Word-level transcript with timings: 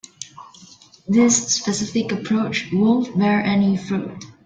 This 1.07 1.53
specific 1.55 2.11
approach 2.11 2.69
won't 2.73 3.15
bear 3.15 3.39
any 3.39 3.77
fruit. 3.77 4.25